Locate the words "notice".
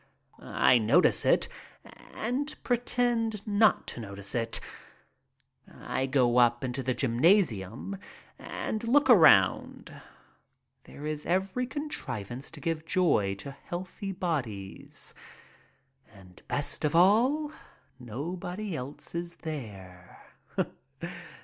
0.79-1.27, 3.99-4.33